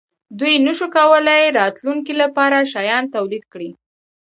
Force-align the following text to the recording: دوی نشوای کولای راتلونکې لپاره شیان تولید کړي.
دوی 0.39 0.53
نشوای 0.65 0.93
کولای 0.95 1.51
راتلونکې 1.59 2.13
لپاره 2.21 2.69
شیان 2.73 3.03
تولید 3.15 3.43
کړي. 3.53 3.69